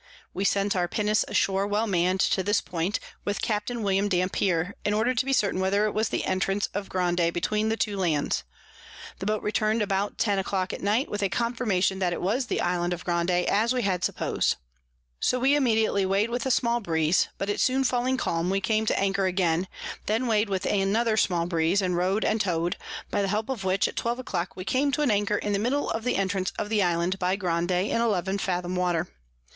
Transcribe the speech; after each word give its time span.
We 0.33 0.45
sent 0.45 0.75
our 0.75 0.87
Pinnace 0.87 1.23
ashore 1.27 1.67
well 1.67 1.85
mann'd 1.85 2.21
to 2.21 2.41
this 2.41 2.59
Point, 2.59 2.99
with 3.23 3.43
Capt. 3.43 3.69
William 3.69 4.09
Dampier, 4.09 4.73
in 4.83 4.95
order 4.95 5.13
to 5.13 5.25
be 5.25 5.31
certain 5.31 5.59
whether 5.61 5.85
it 5.85 5.93
was 5.93 6.09
the 6.09 6.25
Entrance 6.25 6.65
of 6.73 6.89
Grande 6.89 7.29
between 7.31 7.69
the 7.69 7.77
two 7.77 7.95
Lands. 7.97 8.43
The 9.19 9.27
Boat 9.27 9.43
return'd 9.43 9.83
about 9.83 10.17
ten 10.17 10.39
a 10.39 10.43
clock 10.43 10.73
at 10.73 10.81
night, 10.81 11.07
with 11.07 11.21
a 11.21 11.29
Confirmation 11.29 11.99
that 11.99 12.13
it 12.13 12.19
was 12.23 12.47
the 12.47 12.61
Island 12.61 12.93
of 12.93 13.05
Grande, 13.05 13.29
as 13.29 13.73
we 13.75 13.83
had 13.83 14.01
suppos'd: 14.01 14.55
So 15.19 15.37
we 15.37 15.53
immediately 15.53 16.03
weigh'd 16.07 16.31
with 16.31 16.47
a 16.47 16.49
small 16.49 16.79
Breeze; 16.79 17.27
but 17.37 17.47
it 17.47 17.59
soon 17.59 17.83
falling 17.83 18.17
calm, 18.17 18.49
we 18.49 18.59
came 18.59 18.87
to 18.87 18.99
anchor 18.99 19.27
again: 19.27 19.67
then 20.07 20.25
weigh'd 20.25 20.49
with 20.49 20.65
another 20.65 21.15
small 21.15 21.45
Breeze, 21.45 21.79
and 21.79 21.95
row'd 21.95 22.25
and 22.25 22.41
tow'd; 22.41 22.75
by 23.11 23.21
the 23.21 23.27
help 23.27 23.49
of 23.51 23.63
which, 23.63 23.87
at 23.87 23.97
twelve 23.97 24.17
a 24.17 24.23
clock 24.23 24.55
we 24.55 24.65
came 24.65 24.91
to 24.93 25.03
an 25.03 25.11
anchor 25.11 25.37
in 25.37 25.53
the 25.53 25.59
middle 25.59 25.91
of 25.91 26.03
the 26.03 26.15
Entrance 26.15 26.51
of 26.57 26.69
the 26.69 26.81
Island 26.81 27.15
of 27.21 27.37
Grande 27.37 27.69
in 27.69 28.01
11 28.01 28.39
Fathom 28.39 28.75
water. 28.75 29.07